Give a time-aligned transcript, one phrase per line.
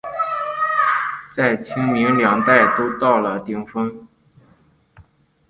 [1.31, 4.07] 在清民两代都到了顶峰。